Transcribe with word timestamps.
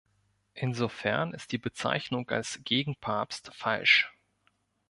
Insofern 0.55 1.31
ist 1.31 1.51
die 1.51 1.59
Bezeichnung 1.59 2.27
als 2.31 2.59
Gegenpapst 2.63 3.53
falsch. 3.53 4.11